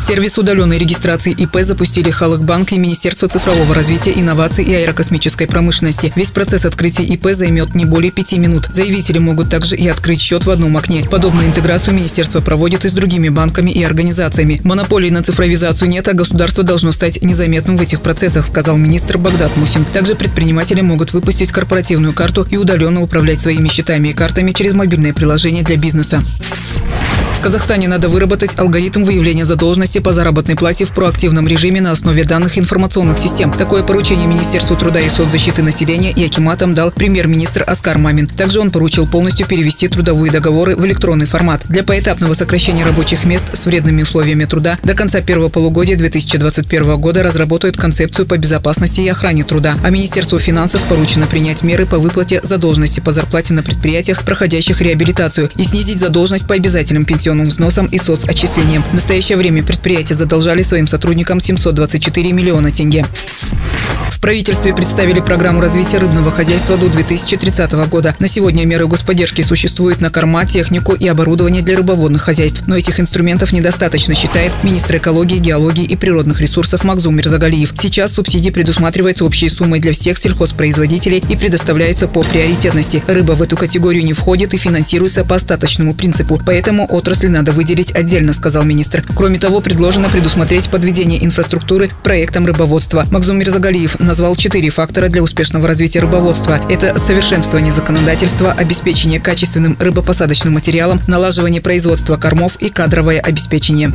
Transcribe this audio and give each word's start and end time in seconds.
Сервис 0.00 0.38
удаленной 0.38 0.78
регистрации 0.78 1.32
ИП 1.32 1.58
запустили 1.62 2.10
Халыкбанк 2.10 2.72
и 2.72 2.78
Министерство 2.78 3.28
цифрового 3.28 3.74
развития, 3.74 4.12
инноваций 4.16 4.64
и 4.64 4.72
аэрокосмической 4.74 5.46
промышленности. 5.46 6.12
Весь 6.16 6.30
процесс 6.30 6.64
открытия 6.64 7.04
ИП 7.04 7.28
займет 7.32 7.74
не 7.74 7.84
более 7.84 8.10
пяти 8.10 8.38
минут. 8.38 8.66
Заявители 8.72 9.18
могут 9.18 9.50
также 9.50 9.76
и 9.76 9.86
открыть 9.88 10.20
счет 10.20 10.46
в 10.46 10.50
одном 10.50 10.76
окне. 10.76 11.04
Подобную 11.08 11.46
интеграцию 11.46 11.94
министерство 11.94 12.40
проводит 12.40 12.84
и 12.84 12.88
с 12.88 12.92
другими 12.92 13.28
банками 13.28 13.70
и 13.70 13.82
организациями. 13.82 14.60
Монополии 14.64 15.10
на 15.10 15.22
цифровизацию 15.22 15.88
нет, 15.88 16.08
а 16.08 16.14
государство 16.14 16.64
должно 16.64 16.92
стать 16.92 17.22
незаметным 17.22 17.76
в 17.76 17.82
этих 17.82 18.00
процессах, 18.00 18.46
сказал 18.46 18.76
министр 18.78 19.18
Багдад 19.18 19.56
Мусин. 19.56 19.84
Также 19.84 20.14
предприниматели 20.14 20.80
могут 20.80 21.12
выпустить 21.12 21.52
корпоративную 21.52 22.14
карту 22.14 22.46
и 22.50 22.56
удаленно 22.56 23.02
управлять 23.02 23.40
своими 23.40 23.68
счетами 23.68 24.08
и 24.08 24.12
картами 24.14 24.52
через 24.52 24.72
мобильное 24.72 25.12
приложение 25.12 25.62
для 25.62 25.76
бизнеса. 25.76 26.22
В 27.40 27.42
Казахстане 27.42 27.88
надо 27.88 28.10
выработать 28.10 28.58
алгоритм 28.58 29.02
выявления 29.02 29.46
задолженности 29.46 29.98
по 29.98 30.12
заработной 30.12 30.56
плате 30.56 30.84
в 30.84 30.90
проактивном 30.90 31.48
режиме 31.48 31.80
на 31.80 31.92
основе 31.92 32.22
данных 32.22 32.58
информационных 32.58 33.16
систем. 33.16 33.50
Такое 33.50 33.82
поручение 33.82 34.26
Министерству 34.26 34.76
труда 34.76 35.00
и 35.00 35.08
соцзащиты 35.08 35.62
населения 35.62 36.12
и 36.12 36.22
Акиматам 36.26 36.74
дал 36.74 36.90
премьер-министр 36.90 37.64
Оскар 37.66 37.96
Мамин. 37.96 38.26
Также 38.26 38.60
он 38.60 38.70
поручил 38.70 39.06
полностью 39.06 39.46
перевести 39.46 39.88
трудовые 39.88 40.30
договоры 40.30 40.76
в 40.76 40.84
электронный 40.84 41.24
формат. 41.24 41.62
Для 41.66 41.82
поэтапного 41.82 42.34
сокращения 42.34 42.84
рабочих 42.84 43.24
мест 43.24 43.46
с 43.54 43.64
вредными 43.64 44.02
условиями 44.02 44.44
труда 44.44 44.78
до 44.82 44.92
конца 44.92 45.22
первого 45.22 45.48
полугодия 45.48 45.96
2021 45.96 47.00
года 47.00 47.22
разработают 47.22 47.78
концепцию 47.78 48.26
по 48.26 48.36
безопасности 48.36 49.00
и 49.00 49.08
охране 49.08 49.44
труда. 49.44 49.78
А 49.82 49.88
Министерству 49.88 50.38
финансов 50.38 50.82
поручено 50.90 51.26
принять 51.26 51.62
меры 51.62 51.86
по 51.86 51.98
выплате 51.98 52.40
задолженности 52.42 53.00
по 53.00 53.12
зарплате 53.12 53.54
на 53.54 53.62
предприятиях, 53.62 54.26
проходящих 54.26 54.82
реабилитацию, 54.82 55.50
и 55.56 55.64
снизить 55.64 56.00
задолженность 56.00 56.46
по 56.46 56.54
обязательным 56.54 57.06
пенсионным 57.06 57.29
пенсионным 57.30 57.46
взносам 57.46 57.86
и 57.86 57.98
соцотчислениям. 57.98 58.82
В 58.82 58.94
настоящее 58.94 59.38
время 59.38 59.62
предприятия 59.62 60.14
задолжали 60.14 60.62
своим 60.62 60.88
сотрудникам 60.88 61.40
724 61.40 62.32
миллиона 62.32 62.72
тенге. 62.72 63.06
Правительстве 64.20 64.74
представили 64.74 65.20
программу 65.20 65.62
развития 65.62 65.96
рыбного 65.96 66.30
хозяйства 66.30 66.76
до 66.76 66.90
2030 66.90 67.72
года. 67.88 68.14
На 68.18 68.28
сегодня 68.28 68.66
меры 68.66 68.86
господдержки 68.86 69.40
существуют 69.40 70.02
на 70.02 70.10
корма, 70.10 70.44
технику 70.44 70.92
и 70.92 71.08
оборудование 71.08 71.62
для 71.62 71.78
рыбоводных 71.78 72.20
хозяйств. 72.20 72.64
Но 72.66 72.76
этих 72.76 73.00
инструментов 73.00 73.54
недостаточно, 73.54 74.14
считает 74.14 74.52
министр 74.62 74.96
экологии, 74.96 75.38
геологии 75.38 75.84
и 75.84 75.96
природных 75.96 76.42
ресурсов 76.42 76.84
Макзум 76.84 77.16
Мирзагалиев. 77.16 77.72
Сейчас 77.80 78.12
субсидии 78.12 78.50
предусматриваются 78.50 79.24
общей 79.24 79.48
суммой 79.48 79.80
для 79.80 79.92
всех 79.92 80.18
сельхозпроизводителей 80.18 81.24
и 81.26 81.34
предоставляются 81.34 82.06
по 82.06 82.22
приоритетности. 82.22 83.02
Рыба 83.06 83.32
в 83.32 83.42
эту 83.42 83.56
категорию 83.56 84.04
не 84.04 84.12
входит 84.12 84.52
и 84.52 84.58
финансируется 84.58 85.24
по 85.24 85.36
остаточному 85.36 85.94
принципу. 85.94 86.38
Поэтому 86.44 86.84
отрасли 86.84 87.28
надо 87.28 87.52
выделить 87.52 87.94
отдельно, 87.94 88.34
сказал 88.34 88.64
министр. 88.64 89.02
Кроме 89.16 89.38
того, 89.38 89.60
предложено 89.60 90.10
предусмотреть 90.10 90.68
подведение 90.68 91.24
инфраструктуры 91.24 91.90
проектам 92.02 92.44
рыбоводства. 92.44 93.06
Макзум 93.10 93.38
Мирзагалиев 93.38 93.98
назвал 94.10 94.34
четыре 94.34 94.70
фактора 94.70 95.06
для 95.06 95.22
успешного 95.22 95.68
развития 95.68 96.00
рыбоводства. 96.00 96.58
Это 96.68 96.98
совершенствование 96.98 97.72
законодательства, 97.72 98.50
обеспечение 98.50 99.20
качественным 99.20 99.76
рыбопосадочным 99.78 100.52
материалом, 100.52 101.00
налаживание 101.06 101.60
производства 101.62 102.16
кормов 102.16 102.56
и 102.56 102.70
кадровое 102.70 103.20
обеспечение. 103.20 103.92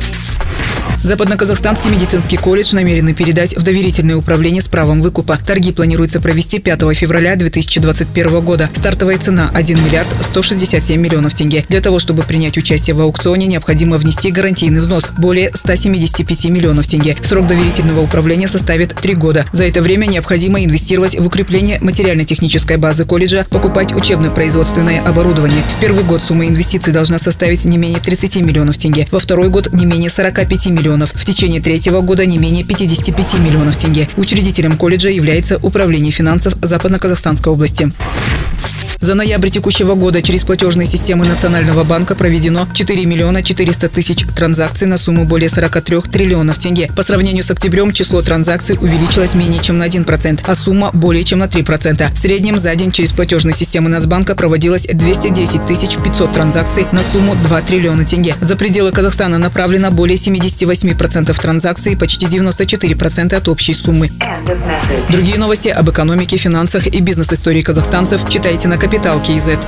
Западноказахстанский 1.02 1.90
медицинский 1.90 2.36
колледж 2.36 2.74
намерены 2.74 3.14
передать 3.14 3.56
в 3.56 3.62
доверительное 3.62 4.16
управление 4.16 4.62
с 4.62 4.68
правом 4.68 5.02
выкупа. 5.02 5.38
Торги 5.46 5.70
планируется 5.70 6.20
провести 6.20 6.58
5 6.58 6.94
февраля 6.94 7.36
2021 7.36 8.40
года. 8.40 8.70
Стартовая 8.74 9.18
цена– 9.18 9.50
1 9.54 9.84
миллиард 9.84 10.08
167 10.22 11.00
миллионов 11.00 11.34
тенге. 11.34 11.64
Для 11.68 11.80
того, 11.80 11.98
чтобы 11.98 12.22
принять 12.22 12.56
участие 12.56 12.94
в 12.94 13.00
аукционе, 13.00 13.46
необходимо 13.46 13.98
внести 13.98 14.30
гарантийный 14.30 14.80
взнос– 14.80 15.08
более 15.18 15.52
175 15.54 16.46
миллионов 16.46 16.86
тенге. 16.86 17.16
Срок 17.22 17.46
доверительного 17.46 18.00
управления 18.00 18.48
составит 18.48 18.94
3 18.94 19.14
года. 19.14 19.44
За 19.52 19.64
это 19.64 19.82
время 19.82 20.06
необходимо 20.06 20.64
инвестировать 20.64 21.18
в 21.18 21.26
укрепление 21.26 21.78
материально-технической 21.80 22.78
базы 22.78 23.04
колледжа, 23.04 23.46
покупать 23.50 23.92
учебно-производственное 23.92 25.02
оборудование. 25.02 25.62
В 25.76 25.80
первый 25.80 26.04
год 26.04 26.22
сумма 26.26 26.46
инвестиций 26.46 26.92
должна 26.92 27.18
составить 27.18 27.64
не 27.64 27.78
менее 27.78 28.00
30 28.00 28.36
миллионов 28.36 28.78
тенге, 28.78 29.06
во 29.10 29.20
второй 29.20 29.50
год– 29.50 29.72
не 29.72 29.86
менее 29.86 30.10
45 30.10 30.66
миллионов 30.66 30.85
миллионов. 30.86 31.10
В 31.12 31.24
течение 31.24 31.60
третьего 31.60 32.00
года 32.00 32.24
не 32.26 32.38
менее 32.38 32.62
55 32.62 33.40
миллионов 33.40 33.76
тенге. 33.76 34.08
Учредителем 34.16 34.76
колледжа 34.76 35.08
является 35.08 35.58
Управление 35.58 36.12
финансов 36.12 36.54
Западно-Казахстанской 36.62 37.52
области. 37.52 37.90
За 39.00 39.14
ноябрь 39.14 39.50
текущего 39.50 39.94
года 39.94 40.22
через 40.22 40.44
платежные 40.44 40.86
системы 40.86 41.26
Национального 41.26 41.84
банка 41.84 42.14
проведено 42.14 42.66
4 42.72 43.04
миллиона 43.04 43.42
400 43.42 43.88
тысяч 43.88 44.24
транзакций 44.34 44.86
на 44.88 44.96
сумму 44.96 45.26
более 45.26 45.50
43 45.50 46.00
триллионов 46.10 46.58
тенге. 46.58 46.88
По 46.96 47.02
сравнению 47.02 47.44
с 47.44 47.50
октябрем 47.50 47.92
число 47.92 48.22
транзакций 48.22 48.78
увеличилось 48.80 49.34
менее 49.34 49.62
чем 49.62 49.76
на 49.78 49.86
1%, 49.86 50.40
а 50.44 50.54
сумма 50.54 50.90
более 50.92 51.24
чем 51.24 51.40
на 51.40 51.44
3%. 51.44 52.14
В 52.14 52.18
среднем 52.18 52.58
за 52.58 52.74
день 52.74 52.90
через 52.90 53.12
платежные 53.12 53.54
системы 53.54 53.90
Нацбанка 53.90 54.34
проводилось 54.34 54.86
210 54.86 55.66
тысяч 55.66 55.96
500 55.96 56.32
транзакций 56.32 56.86
на 56.92 57.02
сумму 57.02 57.34
2 57.34 57.62
триллиона 57.62 58.04
тенге. 58.06 58.34
За 58.40 58.56
пределы 58.56 58.92
Казахстана 58.92 59.36
направлено 59.38 59.90
более 59.90 60.16
78% 60.16 61.38
транзакций 61.38 61.92
и 61.92 61.96
почти 61.96 62.26
94% 62.26 63.34
от 63.34 63.48
общей 63.48 63.74
суммы. 63.74 64.10
Другие 65.10 65.38
новости 65.38 65.68
об 65.68 65.90
экономике, 65.90 66.38
финансах 66.38 66.86
и 66.86 67.00
бизнес-истории 67.00 67.62
казахстанцев 67.62 68.28
читайте 68.30 68.68
на 68.68 68.78
Капитал 68.86 69.20
Киезет. 69.20 69.58